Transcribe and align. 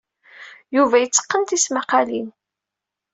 Yuba 0.75 0.95
yetteqqen 0.99 1.43
tismaqqalin. 1.49 2.27